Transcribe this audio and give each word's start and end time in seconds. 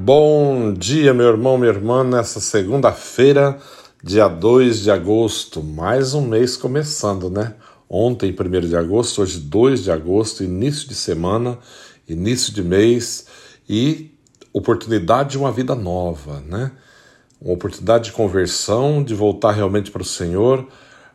Bom 0.00 0.72
dia, 0.72 1.12
meu 1.12 1.26
irmão, 1.26 1.58
minha 1.58 1.72
irmã, 1.72 2.04
nessa 2.04 2.38
segunda-feira, 2.38 3.58
dia 4.02 4.28
2 4.28 4.80
de 4.80 4.90
agosto, 4.92 5.60
mais 5.60 6.14
um 6.14 6.20
mês 6.20 6.56
começando, 6.56 7.28
né? 7.28 7.56
Ontem, 7.90 8.32
1 8.32 8.68
de 8.68 8.76
agosto, 8.76 9.20
hoje 9.20 9.40
2 9.40 9.82
de 9.82 9.90
agosto, 9.90 10.44
início 10.44 10.88
de 10.88 10.94
semana, 10.94 11.58
início 12.08 12.54
de 12.54 12.62
mês 12.62 13.26
e 13.68 14.10
oportunidade 14.52 15.30
de 15.30 15.38
uma 15.38 15.50
vida 15.50 15.74
nova, 15.74 16.40
né? 16.46 16.70
Uma 17.40 17.54
oportunidade 17.54 18.04
de 18.04 18.12
conversão, 18.12 19.02
de 19.02 19.14
voltar 19.14 19.50
realmente 19.50 19.90
para 19.90 20.02
o 20.02 20.06
Senhor, 20.06 20.64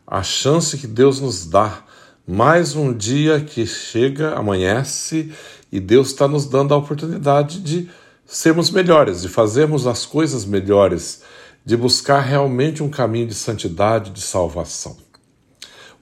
a 0.05 0.21
chance 0.21 0.77
que 0.77 0.87
Deus 0.87 1.21
nos 1.21 1.47
dá. 1.47 1.83
Mais 2.27 2.75
um 2.75 2.93
dia 2.93 3.39
que 3.39 3.65
chega, 3.65 4.35
amanhece 4.35 5.31
e 5.71 5.79
Deus 5.79 6.09
está 6.09 6.27
nos 6.27 6.45
dando 6.45 6.73
a 6.73 6.77
oportunidade 6.77 7.59
de 7.59 7.89
sermos 8.33 8.71
melhores, 8.71 9.21
de 9.21 9.29
fazermos 9.29 9.85
as 9.85 10.07
coisas 10.07 10.43
melhores, 10.43 11.21
de 11.63 11.77
buscar 11.77 12.19
realmente 12.19 12.81
um 12.81 12.89
caminho 12.89 13.27
de 13.27 13.35
santidade, 13.35 14.09
de 14.09 14.21
salvação. 14.21 14.97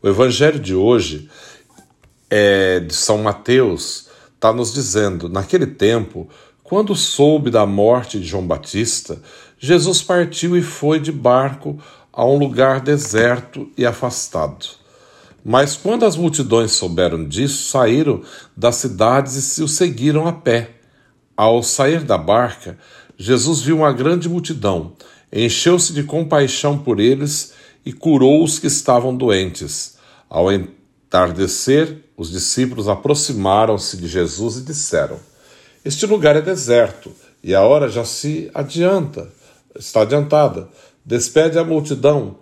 O 0.01 0.07
evangelho 0.07 0.57
de 0.57 0.73
hoje, 0.73 1.29
é 2.29 2.79
de 2.79 2.93
São 2.93 3.17
Mateus, 3.17 4.07
está 4.33 4.53
nos 4.53 4.73
dizendo: 4.73 5.27
naquele 5.27 5.67
tempo, 5.67 6.29
quando 6.63 6.95
soube 6.95 7.51
da 7.51 7.65
morte 7.65 8.17
de 8.17 8.25
João 8.25 8.47
Batista, 8.47 9.21
Jesus 9.59 10.01
partiu 10.01 10.55
e 10.55 10.61
foi 10.61 11.01
de 11.01 11.11
barco 11.11 11.77
a 12.13 12.25
um 12.25 12.37
lugar 12.37 12.79
deserto 12.79 13.69
e 13.77 13.85
afastado. 13.85 14.67
Mas 15.43 15.75
quando 15.75 16.05
as 16.05 16.15
multidões 16.15 16.71
souberam 16.71 17.27
disso, 17.27 17.69
saíram 17.69 18.21
das 18.55 18.77
cidades 18.77 19.35
e 19.35 19.41
se 19.41 19.61
o 19.61 19.67
seguiram 19.67 20.25
a 20.27 20.31
pé. 20.31 20.80
Ao 21.35 21.63
sair 21.63 22.03
da 22.03 22.17
barca, 22.17 22.77
Jesus 23.17 23.61
viu 23.61 23.77
uma 23.77 23.93
grande 23.93 24.27
multidão, 24.27 24.93
encheu-se 25.31 25.93
de 25.93 26.03
compaixão 26.03 26.77
por 26.77 26.99
eles 26.99 27.53
e 27.85 27.93
curou 27.93 28.43
os 28.43 28.59
que 28.59 28.67
estavam 28.67 29.15
doentes. 29.15 29.97
Ao 30.29 30.51
entardecer, 30.51 31.97
os 32.17 32.31
discípulos 32.31 32.87
aproximaram-se 32.87 33.97
de 33.97 34.07
Jesus 34.07 34.57
e 34.57 34.61
disseram: 34.61 35.19
Este 35.83 36.05
lugar 36.05 36.35
é 36.35 36.41
deserto 36.41 37.11
e 37.43 37.55
a 37.55 37.61
hora 37.61 37.89
já 37.89 38.05
se 38.05 38.49
adianta, 38.53 39.31
está 39.77 40.01
adiantada. 40.01 40.69
Despede 41.03 41.57
a 41.57 41.63
multidão 41.63 42.37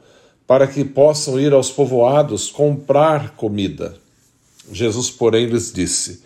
para 0.45 0.67
que 0.67 0.83
possam 0.83 1.39
ir 1.39 1.53
aos 1.53 1.71
povoados 1.71 2.49
comprar 2.49 3.35
comida. 3.35 3.95
Jesus, 4.71 5.09
porém, 5.09 5.45
lhes 5.45 5.71
disse: 5.71 6.23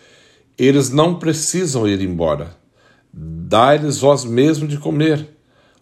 Eles 0.57 0.89
não 0.89 1.17
precisam 1.19 1.87
ir 1.87 2.01
embora 2.01 2.63
Dai-lhes 3.15 3.99
vós 3.99 4.25
mesmo 4.25 4.67
de 4.67 4.79
comer. 4.79 5.29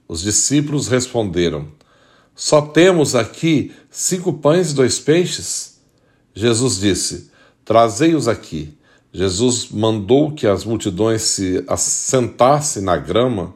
Os 0.06 0.22
discípulos 0.22 0.90
responderam: 0.90 1.70
Só 2.36 2.62
temos 2.62 3.16
aqui 3.16 3.72
cinco 3.90 4.34
pães 4.34 4.72
e 4.72 4.76
dois 4.76 5.00
peixes. 5.00 5.80
Jesus 6.36 6.78
disse: 6.78 7.32
Trazei-os 7.64 8.28
aqui. 8.28 8.78
Jesus 9.14 9.70
mandou 9.70 10.34
que 10.34 10.46
as 10.46 10.66
multidões 10.66 11.22
se 11.22 11.64
assentassem 11.68 12.84
na 12.84 12.98
grama. 12.98 13.56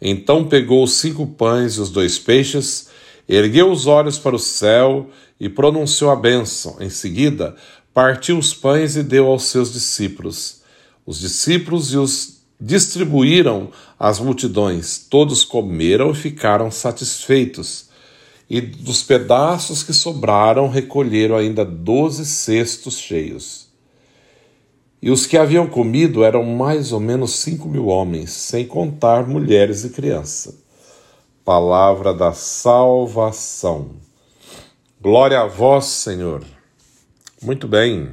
Então 0.00 0.48
pegou 0.48 0.82
os 0.82 0.94
cinco 0.94 1.24
pães 1.24 1.74
e 1.74 1.80
os 1.80 1.90
dois 1.90 2.18
peixes, 2.18 2.88
ergueu 3.28 3.70
os 3.70 3.86
olhos 3.86 4.18
para 4.18 4.34
o 4.34 4.40
céu 4.40 5.08
e 5.38 5.48
pronunciou 5.48 6.10
a 6.10 6.16
bênção. 6.16 6.76
Em 6.80 6.90
seguida, 6.90 7.54
partiu 7.94 8.36
os 8.36 8.52
pães 8.52 8.96
e 8.96 9.02
deu 9.04 9.28
aos 9.28 9.44
seus 9.44 9.72
discípulos. 9.72 10.62
Os 11.06 11.20
discípulos 11.20 11.92
e 11.92 11.96
os 11.96 12.42
distribuíram 12.60 13.70
às 13.98 14.18
multidões, 14.18 15.06
todos 15.08 15.44
comeram 15.44 16.10
e 16.10 16.14
ficaram 16.14 16.70
satisfeitos. 16.70 17.88
E 18.50 18.60
dos 18.60 19.02
pedaços 19.02 19.82
que 19.82 19.92
sobraram, 19.92 20.68
recolheram 20.68 21.36
ainda 21.36 21.64
doze 21.64 22.26
cestos 22.26 22.98
cheios. 22.98 23.68
E 25.00 25.10
os 25.10 25.26
que 25.26 25.36
haviam 25.36 25.66
comido 25.66 26.24
eram 26.24 26.42
mais 26.44 26.90
ou 26.90 26.98
menos 26.98 27.32
cinco 27.32 27.68
mil 27.68 27.86
homens, 27.86 28.30
sem 28.30 28.66
contar 28.66 29.26
mulheres 29.26 29.84
e 29.84 29.90
crianças. 29.90 30.56
Palavra 31.44 32.12
da 32.14 32.32
salvação. 32.32 33.90
Glória 35.00 35.40
a 35.40 35.46
vós, 35.46 35.84
Senhor. 35.84 36.53
Muito 37.44 37.68
bem. 37.68 38.10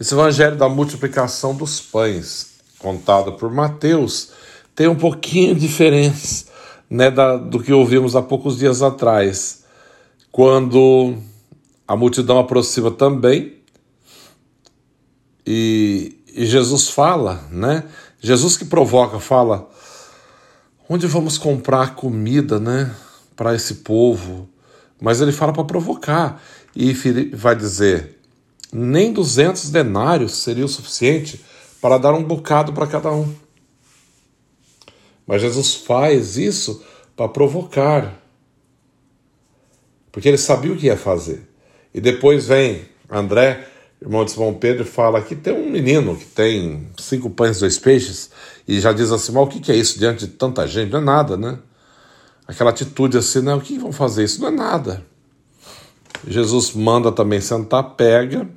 Esse 0.00 0.12
evangelho 0.12 0.56
da 0.56 0.68
multiplicação 0.68 1.54
dos 1.54 1.80
pães 1.80 2.54
contado 2.80 3.34
por 3.34 3.48
Mateus 3.48 4.32
tem 4.74 4.88
um 4.88 4.96
pouquinho 4.96 5.54
de 5.54 5.60
diferença 5.60 6.46
né, 6.90 7.12
da, 7.12 7.36
do 7.36 7.62
que 7.62 7.72
ouvimos 7.72 8.16
há 8.16 8.22
poucos 8.22 8.58
dias 8.58 8.82
atrás, 8.82 9.62
quando 10.32 11.14
a 11.86 11.94
multidão 11.94 12.40
aproxima 12.40 12.90
também 12.90 13.58
e, 15.46 16.18
e 16.34 16.46
Jesus 16.46 16.88
fala, 16.88 17.46
né? 17.52 17.84
Jesus 18.18 18.56
que 18.56 18.64
provoca, 18.64 19.20
fala: 19.20 19.70
onde 20.88 21.06
vamos 21.06 21.38
comprar 21.38 21.94
comida, 21.94 22.58
né, 22.58 22.92
para 23.36 23.54
esse 23.54 23.76
povo? 23.76 24.48
Mas 25.00 25.20
ele 25.20 25.32
fala 25.32 25.52
para 25.52 25.64
provocar 25.64 26.42
e 26.74 26.92
vai 27.34 27.54
dizer: 27.56 28.18
nem 28.72 29.12
200 29.12 29.70
denários 29.70 30.36
seria 30.36 30.64
o 30.64 30.68
suficiente 30.68 31.44
para 31.80 31.98
dar 31.98 32.14
um 32.14 32.22
bocado 32.22 32.72
para 32.72 32.86
cada 32.86 33.10
um. 33.10 33.32
Mas 35.26 35.42
Jesus 35.42 35.74
faz 35.74 36.36
isso 36.36 36.82
para 37.16 37.28
provocar, 37.28 38.20
porque 40.10 40.28
ele 40.28 40.38
sabia 40.38 40.72
o 40.72 40.76
que 40.76 40.86
ia 40.86 40.96
fazer. 40.96 41.48
E 41.94 42.00
depois 42.00 42.46
vem 42.46 42.82
André, 43.08 43.68
irmão 44.00 44.24
de 44.24 44.30
Simão 44.30 44.54
Pedro, 44.54 44.84
e 44.84 44.86
fala 44.86 45.20
que 45.20 45.34
tem 45.34 45.52
um 45.52 45.68
menino 45.70 46.16
que 46.16 46.24
tem 46.24 46.88
cinco 46.98 47.28
pães 47.30 47.56
e 47.56 47.60
dois 47.60 47.78
peixes, 47.78 48.30
e 48.66 48.80
já 48.80 48.92
diz 48.92 49.10
assim: 49.10 49.32
mas 49.32 49.42
o 49.42 49.46
que 49.48 49.70
é 49.70 49.76
isso 49.76 49.98
diante 49.98 50.26
de 50.26 50.32
tanta 50.32 50.66
gente? 50.66 50.90
Não 50.90 51.00
é 51.00 51.04
nada, 51.04 51.36
né? 51.36 51.58
Aquela 52.46 52.70
atitude 52.70 53.16
assim, 53.16 53.40
né? 53.42 53.54
O 53.54 53.60
que 53.60 53.78
vão 53.78 53.92
fazer? 53.92 54.24
Isso 54.24 54.40
não 54.40 54.48
é 54.48 54.52
nada. 54.52 55.09
Jesus 56.26 56.72
manda 56.72 57.10
também 57.10 57.40
sentar, 57.40 57.94
pega 57.94 58.48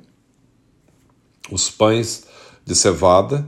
os 1.50 1.70
pães 1.70 2.24
de 2.64 2.74
cevada 2.74 3.46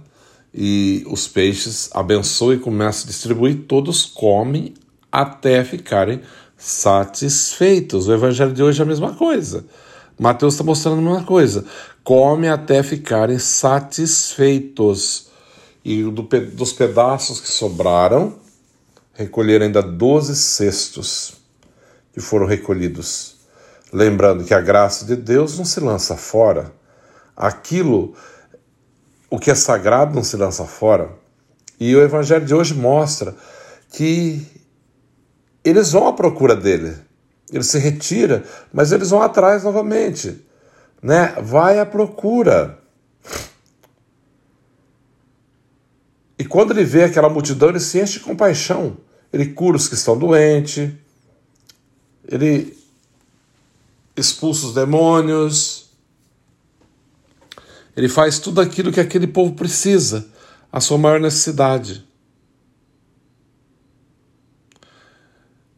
e 0.52 1.04
os 1.08 1.28
peixes, 1.28 1.90
abençoa 1.92 2.54
e 2.54 2.58
começa 2.58 3.04
a 3.04 3.06
distribuir, 3.06 3.64
todos 3.66 4.04
comem 4.06 4.74
até 5.12 5.62
ficarem 5.64 6.20
satisfeitos. 6.56 8.08
O 8.08 8.12
evangelho 8.12 8.52
de 8.52 8.62
hoje 8.62 8.80
é 8.80 8.82
a 8.82 8.86
mesma 8.86 9.14
coisa. 9.14 9.66
Mateus 10.18 10.54
está 10.54 10.64
mostrando 10.64 10.98
a 10.98 11.02
mesma 11.02 11.24
coisa. 11.24 11.64
Come 12.02 12.48
até 12.48 12.82
ficarem 12.82 13.38
satisfeitos. 13.38 15.26
E 15.84 16.02
do, 16.02 16.22
dos 16.22 16.72
pedaços 16.72 17.38
que 17.38 17.48
sobraram, 17.48 18.34
recolheram 19.14 19.66
ainda 19.66 19.82
12 19.82 20.34
cestos 20.34 21.34
que 22.12 22.20
foram 22.20 22.46
recolhidos. 22.46 23.35
Lembrando 23.92 24.44
que 24.44 24.54
a 24.54 24.60
graça 24.60 25.04
de 25.04 25.16
Deus 25.16 25.56
não 25.56 25.64
se 25.64 25.80
lança 25.80 26.16
fora. 26.16 26.72
Aquilo 27.36 28.14
o 29.30 29.38
que 29.38 29.50
é 29.50 29.54
sagrado 29.54 30.14
não 30.14 30.22
se 30.22 30.36
lança 30.36 30.64
fora. 30.64 31.10
E 31.78 31.94
o 31.94 32.02
evangelho 32.02 32.46
de 32.46 32.54
hoje 32.54 32.74
mostra 32.74 33.34
que 33.90 34.46
eles 35.64 35.92
vão 35.92 36.08
à 36.08 36.12
procura 36.12 36.54
dele. 36.54 36.96
Ele 37.52 37.64
se 37.64 37.78
retira, 37.78 38.44
mas 38.72 38.92
eles 38.92 39.10
vão 39.10 39.22
atrás 39.22 39.64
novamente. 39.64 40.44
Né? 41.02 41.34
Vai 41.42 41.78
à 41.78 41.86
procura. 41.86 42.78
E 46.38 46.44
quando 46.44 46.72
ele 46.72 46.84
vê 46.84 47.04
aquela 47.04 47.28
multidão, 47.28 47.68
ele 47.68 47.80
se 47.80 48.00
enche 48.00 48.14
de 48.14 48.24
compaixão. 48.24 48.96
Ele 49.32 49.46
cura 49.46 49.76
os 49.76 49.88
que 49.88 49.94
estão 49.94 50.16
doentes, 50.16 50.92
ele 52.28 52.76
expulsa 54.16 54.66
os 54.66 54.74
demônios, 54.74 55.90
ele 57.96 58.08
faz 58.08 58.38
tudo 58.38 58.60
aquilo 58.60 58.92
que 58.92 59.00
aquele 59.00 59.26
povo 59.26 59.54
precisa, 59.54 60.28
a 60.70 60.80
sua 60.80 60.98
maior 60.98 61.18
necessidade. 61.18 62.04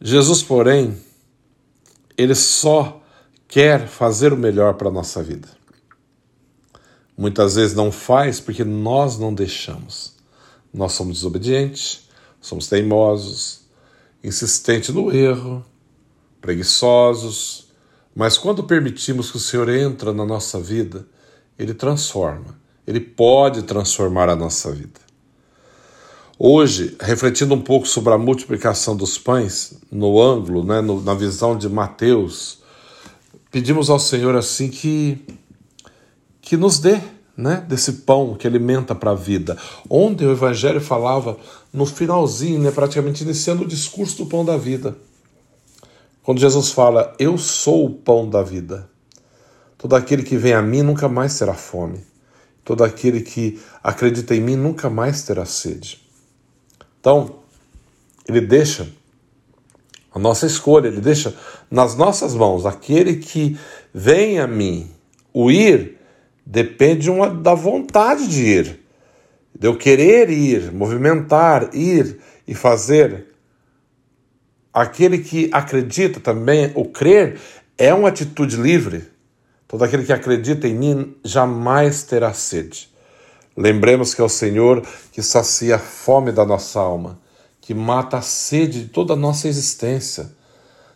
Jesus, 0.01 0.43
porém, 0.43 0.97
ele 2.17 2.35
só 2.35 3.03
quer 3.47 3.87
fazer 3.87 4.33
o 4.33 4.37
melhor 4.37 4.75
para 4.75 4.89
a 4.89 4.93
nossa 4.93 5.23
vida. 5.23 5.49
Muitas 7.17 7.57
vezes 7.57 7.75
não 7.75 7.91
faz 7.91 8.41
porque 8.41 8.65
nós 8.65 9.19
não 9.19 9.35
deixamos. 9.35 10.15
Nós 10.73 10.93
somos 10.93 11.17
desobedientes, 11.17 12.09
somos 12.41 12.69
teimosos, 12.69 13.63
insistentes 14.23 14.91
no 14.91 15.13
erro, 15.13 15.65
preguiçosos, 16.41 17.68
mas 18.19 18.37
quando 18.37 18.65
permitimos 18.65 19.31
que 19.31 19.37
o 19.37 19.41
Senhor 19.41 19.69
entra 19.69 20.13
na 20.13 20.27
nossa 20.27 20.59
vida, 20.59 21.07
ele 21.57 21.73
transforma. 21.73 22.59
Ele 22.85 22.99
pode 22.99 23.63
transformar 23.63 24.29
a 24.29 24.35
nossa 24.35 24.73
vida. 24.73 24.99
Hoje, 26.37 26.97
refletindo 27.01 27.55
um 27.55 27.61
pouco 27.61 27.87
sobre 27.87 28.13
a 28.13 28.19
multiplicação 28.19 28.97
dos 28.97 29.17
pães, 29.17 29.75
no 29.89 30.21
ângulo, 30.21 30.65
né, 30.65 30.81
no, 30.81 31.01
na 31.01 31.15
visão 31.15 31.57
de 31.57 31.69
Mateus, 31.69 32.59
pedimos 33.53 33.89
ao 33.89 34.01
Senhor 34.01 34.35
assim 34.35 34.69
que, 34.69 35.25
que 36.41 36.57
nos 36.57 36.81
dê 36.81 36.99
né, 37.37 37.65
desse 37.69 37.93
pão 37.93 38.35
que 38.35 38.49
alimenta 38.49 38.97
para 38.97 39.13
a 39.13 39.15
vida. 39.15 39.57
Ontem 39.89 40.27
o 40.27 40.33
Evangelho 40.33 40.81
falava 40.81 41.37
no 41.73 41.87
finalzinho, 41.87 42.61
né, 42.61 42.73
praticamente 42.73 43.23
iniciando 43.23 43.63
o 43.63 43.69
discurso 43.69 44.25
do 44.25 44.27
pão 44.27 44.45
da 44.45 44.57
vida. 44.57 44.97
Quando 46.29 46.41
Jesus 46.41 46.73
fala, 46.73 47.15
Eu 47.19 47.39
sou 47.39 47.87
o 47.87 47.91
pão 47.91 48.29
da 48.29 48.43
vida. 48.43 48.87
Todo 49.79 49.97
aquele 49.97 50.23
que 50.23 50.37
vem 50.37 50.53
a 50.53 50.61
mim 50.61 50.83
nunca 50.83 51.09
mais 51.09 51.39
terá 51.39 51.55
fome. 51.55 52.05
Todo 52.63 52.85
aquele 52.85 53.23
que 53.23 53.59
acredita 53.83 54.35
em 54.35 54.41
mim 54.43 54.55
nunca 54.55 54.91
mais 54.91 55.23
terá 55.23 55.47
sede. 55.47 56.07
Então, 57.01 57.37
ele 58.29 58.43
deixa 58.43 58.91
a 60.15 60.19
nossa 60.19 60.45
escolha, 60.45 60.89
ele 60.89 61.01
deixa 61.01 61.35
nas 61.71 61.97
nossas 61.97 62.35
mãos. 62.35 62.67
Aquele 62.67 63.17
que 63.17 63.59
vem 63.95 64.39
a 64.39 64.47
mim, 64.47 64.91
o 65.33 65.51
ir, 65.51 65.97
depende 66.45 67.11
uma, 67.11 67.31
da 67.31 67.55
vontade 67.55 68.29
de 68.29 68.43
ir, 68.43 68.81
de 69.59 69.67
eu 69.67 69.79
querer 69.79 70.29
ir, 70.29 70.75
movimentar, 70.75 71.75
ir 71.75 72.19
e 72.47 72.55
fazer. 72.55 73.29
Aquele 74.79 75.19
que 75.19 75.51
acredita 75.53 76.21
também, 76.21 76.71
o 76.77 76.85
crer, 76.85 77.41
é 77.77 77.93
uma 77.93 78.11
atitude 78.11 78.57
livre. 78.57 79.09
Todo 79.67 79.83
aquele 79.83 80.05
que 80.05 80.13
acredita 80.13 80.69
em 80.69 80.75
mim 80.77 81.17
jamais 81.25 82.05
terá 82.05 82.33
sede. 82.33 82.89
Lembremos 83.57 84.15
que 84.15 84.21
é 84.21 84.25
o 84.25 84.29
Senhor 84.29 84.87
que 85.11 85.21
sacia 85.21 85.75
a 85.75 85.79
fome 85.81 86.31
da 86.31 86.47
nossa 86.47 86.79
alma, 86.79 87.19
que 87.61 87.75
mata 87.75 88.19
a 88.19 88.23
sede 88.23 88.85
de 88.85 88.89
toda 88.91 89.15
a 89.15 89.17
nossa 89.17 89.49
existência, 89.49 90.31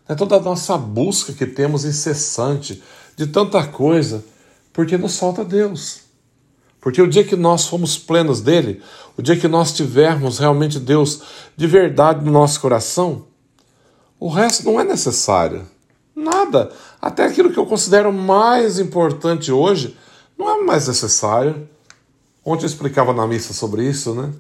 é 0.09 0.15
toda 0.15 0.37
a 0.37 0.41
nossa 0.41 0.79
busca 0.79 1.33
que 1.33 1.45
temos 1.45 1.85
incessante 1.85 2.81
de 3.17 3.27
tanta 3.27 3.67
coisa, 3.67 4.25
porque 4.73 4.97
nos 4.97 5.19
falta 5.19 5.45
Deus. 5.45 6.03
Porque 6.81 7.03
o 7.03 7.09
dia 7.09 7.25
que 7.25 7.35
nós 7.35 7.67
fomos 7.67 7.99
plenos 7.99 8.41
dele, 8.41 8.81
o 9.17 9.23
dia 9.23 9.37
que 9.37 9.49
nós 9.49 9.73
tivermos 9.73 10.39
realmente 10.39 10.79
Deus 10.79 11.21
de 11.57 11.67
verdade 11.67 12.25
no 12.25 12.31
nosso 12.31 12.61
coração, 12.61 13.32
o 14.23 14.29
resto 14.29 14.65
não 14.65 14.81
é 14.81 14.85
necessário. 14.85 15.67
Nada. 16.15 16.71
Até 17.01 17.25
aquilo 17.25 17.53
que 17.53 17.59
eu 17.59 17.67
considero 17.67 18.13
mais 18.13 18.79
importante 18.79 19.51
hoje 19.51 19.99
não 20.39 20.49
é 20.49 20.63
mais 20.63 20.87
necessário. 20.87 21.69
Ontem 22.45 22.63
eu 22.63 22.69
explicava 22.69 23.13
na 23.13 23.27
missa 23.27 23.53
sobre 23.53 23.85
isso, 23.85 24.15
né? 24.15 24.33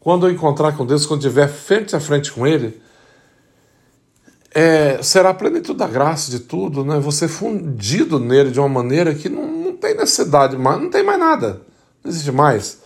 Quando 0.00 0.26
eu 0.26 0.32
encontrar 0.32 0.74
com 0.74 0.86
Deus, 0.86 1.04
quando 1.04 1.20
estiver 1.20 1.46
frente 1.46 1.94
a 1.94 2.00
frente 2.00 2.32
com 2.32 2.46
Ele, 2.46 2.80
é, 4.54 5.02
será 5.02 5.34
plenitude 5.34 5.78
da 5.78 5.86
graça 5.86 6.30
de 6.30 6.38
tudo, 6.38 6.86
né? 6.86 6.98
Você 7.00 7.28
fundido 7.28 8.18
nele 8.18 8.50
de 8.50 8.60
uma 8.60 8.68
maneira 8.68 9.14
que 9.14 9.28
não, 9.28 9.46
não 9.46 9.76
tem 9.76 9.94
necessidade 9.94 10.56
mais, 10.56 10.80
não 10.80 10.88
tem 10.88 11.02
mais 11.02 11.18
nada, 11.18 11.60
não 12.02 12.10
existe 12.10 12.32
mais. 12.32 12.78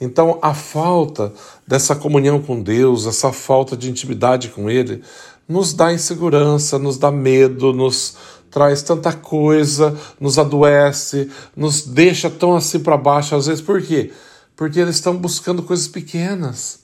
Então, 0.00 0.38
a 0.42 0.52
falta 0.52 1.32
dessa 1.66 1.96
comunhão 1.96 2.40
com 2.40 2.62
Deus, 2.62 3.06
essa 3.06 3.32
falta 3.32 3.76
de 3.76 3.90
intimidade 3.90 4.48
com 4.48 4.68
Ele, 4.68 5.02
nos 5.48 5.72
dá 5.72 5.92
insegurança, 5.92 6.78
nos 6.78 6.98
dá 6.98 7.10
medo, 7.10 7.72
nos, 7.72 8.16
traz 8.56 8.82
tanta 8.82 9.12
coisa, 9.12 9.94
nos 10.18 10.38
adoece, 10.38 11.30
nos 11.54 11.82
deixa 11.82 12.30
tão 12.30 12.56
assim 12.56 12.78
para 12.78 12.96
baixo 12.96 13.34
às 13.34 13.46
vezes. 13.46 13.62
Por 13.62 13.82
quê? 13.82 14.12
Porque 14.56 14.80
eles 14.80 14.96
estão 14.96 15.16
buscando 15.16 15.62
coisas 15.62 15.86
pequenas. 15.86 16.80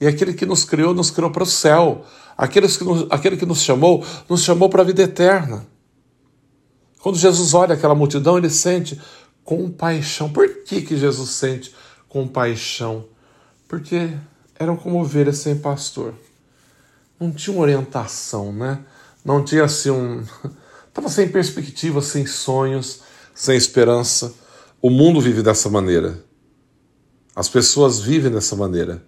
E 0.00 0.06
aquele 0.06 0.34
que 0.34 0.44
nos 0.44 0.64
criou, 0.64 0.92
nos 0.92 1.10
criou 1.10 1.30
para 1.30 1.44
o 1.44 1.46
céu. 1.46 2.04
Aqueles 2.36 2.76
que 2.76 2.84
nos, 2.84 3.06
aquele 3.10 3.36
que 3.36 3.46
nos 3.46 3.62
chamou, 3.62 4.04
nos 4.28 4.42
chamou 4.42 4.68
para 4.68 4.82
a 4.82 4.84
vida 4.84 5.02
eterna. 5.02 5.66
Quando 7.00 7.16
Jesus 7.16 7.54
olha 7.54 7.74
aquela 7.74 7.94
multidão, 7.94 8.36
ele 8.36 8.50
sente 8.50 9.00
compaixão. 9.44 10.28
Por 10.28 10.64
que, 10.64 10.82
que 10.82 10.96
Jesus 10.96 11.30
sente 11.30 11.70
compaixão? 11.70 11.87
Porque 13.66 14.10
eram 14.58 14.76
como 14.76 15.00
ovelhas 15.00 15.38
sem 15.38 15.58
pastor. 15.58 16.14
Não 17.20 17.30
tinha 17.30 17.56
orientação, 17.56 18.52
né? 18.52 18.80
Não 19.24 19.44
tinha 19.44 19.64
assim 19.64 19.90
um 19.90 20.24
Estava 20.98 21.08
sem 21.08 21.28
perspectiva, 21.28 22.02
sem 22.02 22.26
sonhos, 22.26 23.02
sem 23.32 23.56
esperança. 23.56 24.34
O 24.82 24.90
mundo 24.90 25.20
vive 25.20 25.42
dessa 25.42 25.70
maneira. 25.70 26.18
As 27.36 27.48
pessoas 27.48 28.00
vivem 28.00 28.32
dessa 28.32 28.56
maneira. 28.56 29.00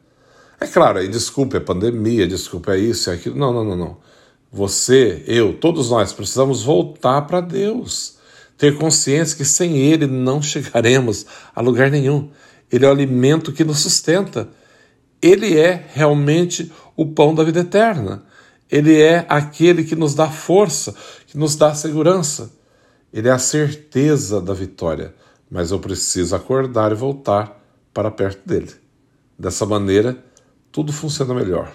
É 0.60 0.68
claro, 0.68 1.00
aí 1.00 1.08
desculpa, 1.08 1.56
é 1.56 1.60
pandemia, 1.60 2.28
desculpa, 2.28 2.74
é 2.74 2.78
isso, 2.78 3.10
é 3.10 3.14
aquilo. 3.14 3.34
Não, 3.36 3.52
não, 3.52 3.64
não, 3.64 3.76
não. 3.76 3.96
Você, 4.52 5.24
eu, 5.26 5.54
todos 5.54 5.90
nós 5.90 6.12
precisamos 6.12 6.62
voltar 6.62 7.22
para 7.22 7.40
Deus. 7.40 8.18
Ter 8.56 8.78
consciência 8.78 9.36
que 9.36 9.44
sem 9.44 9.76
Ele 9.78 10.06
não 10.06 10.40
chegaremos 10.42 11.26
a 11.52 11.60
lugar 11.60 11.90
nenhum. 11.90 12.30
Ele 12.70 12.84
é 12.84 12.88
o 12.88 12.92
alimento 12.92 13.52
que 13.52 13.64
nos 13.64 13.80
sustenta. 13.80 14.48
Ele 15.20 15.58
é 15.58 15.86
realmente 15.92 16.72
o 16.96 17.06
pão 17.06 17.34
da 17.34 17.42
vida 17.42 17.60
eterna. 17.60 18.22
Ele 18.70 19.00
é 19.00 19.26
aquele 19.28 19.82
que 19.82 19.96
nos 19.96 20.14
dá 20.14 20.28
força, 20.28 20.94
que 21.26 21.36
nos 21.36 21.56
dá 21.56 21.74
segurança. 21.74 22.52
Ele 23.12 23.28
é 23.28 23.32
a 23.32 23.38
certeza 23.38 24.40
da 24.40 24.54
vitória, 24.54 25.14
mas 25.50 25.72
eu 25.72 25.80
preciso 25.80 26.36
acordar 26.36 26.92
e 26.92 26.94
voltar 26.94 27.60
para 27.92 28.10
perto 28.10 28.46
dele. 28.48 28.72
Dessa 29.36 29.66
maneira, 29.66 30.22
tudo 30.70 30.92
funciona 30.92 31.34
melhor. 31.34 31.72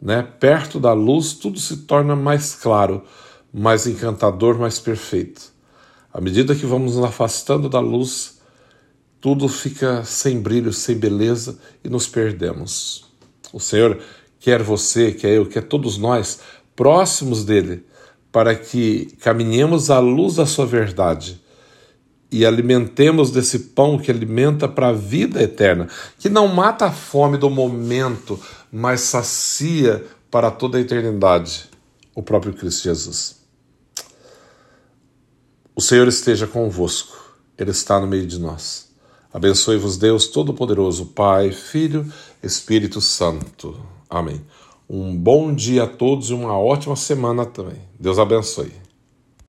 Né? 0.00 0.22
Perto 0.22 0.80
da 0.80 0.94
luz, 0.94 1.34
tudo 1.34 1.60
se 1.60 1.78
torna 1.78 2.16
mais 2.16 2.54
claro, 2.54 3.04
mais 3.52 3.86
encantador, 3.86 4.58
mais 4.58 4.78
perfeito. 4.78 5.52
À 6.12 6.20
medida 6.20 6.54
que 6.54 6.64
vamos 6.64 6.96
nos 6.96 7.04
afastando 7.04 7.68
da 7.68 7.80
luz, 7.80 8.39
tudo 9.20 9.48
fica 9.48 10.02
sem 10.04 10.40
brilho, 10.40 10.72
sem 10.72 10.96
beleza 10.96 11.58
e 11.84 11.88
nos 11.88 12.06
perdemos. 12.06 13.04
O 13.52 13.60
Senhor 13.60 14.00
quer 14.38 14.62
você, 14.62 15.12
quer 15.12 15.30
eu, 15.30 15.46
quer 15.46 15.62
todos 15.62 15.98
nós, 15.98 16.40
próximos 16.74 17.44
dele, 17.44 17.84
para 18.32 18.54
que 18.54 19.06
caminhemos 19.20 19.90
à 19.90 19.98
luz 19.98 20.36
da 20.36 20.46
sua 20.46 20.64
verdade 20.64 21.40
e 22.32 22.46
alimentemos 22.46 23.30
desse 23.30 23.58
pão 23.58 23.98
que 23.98 24.10
alimenta 24.10 24.68
para 24.68 24.88
a 24.88 24.92
vida 24.92 25.42
eterna, 25.42 25.88
que 26.18 26.28
não 26.28 26.46
mata 26.46 26.86
a 26.86 26.92
fome 26.92 27.36
do 27.36 27.50
momento, 27.50 28.40
mas 28.72 29.00
sacia 29.00 30.04
para 30.30 30.50
toda 30.50 30.78
a 30.78 30.80
eternidade 30.80 31.68
o 32.14 32.22
próprio 32.22 32.54
Cristo 32.54 32.84
Jesus. 32.84 33.40
O 35.74 35.80
Senhor 35.80 36.06
esteja 36.06 36.46
convosco, 36.46 37.34
Ele 37.58 37.70
está 37.70 38.00
no 38.00 38.06
meio 38.06 38.26
de 38.26 38.38
nós. 38.38 38.89
Abençoe-vos, 39.32 39.96
Deus 39.96 40.26
Todo-Poderoso, 40.26 41.06
Pai, 41.06 41.52
Filho, 41.52 42.12
Espírito 42.42 43.00
Santo. 43.00 43.76
Amém. 44.08 44.40
Um 44.88 45.16
bom 45.16 45.54
dia 45.54 45.84
a 45.84 45.86
todos 45.86 46.30
e 46.30 46.34
uma 46.34 46.58
ótima 46.58 46.96
semana 46.96 47.46
também. 47.46 47.80
Deus 47.98 48.18
abençoe. 48.18 48.72